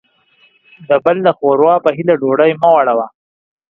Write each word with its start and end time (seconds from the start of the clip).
د 0.87 0.89
بل 1.05 1.17
د 1.25 1.27
ښور 1.37 1.57
وا 1.65 1.75
په 1.85 1.89
هيله 1.95 2.13
ډوډۍ 2.21 2.51
مه 2.61 2.69
وړوه. 2.75 3.07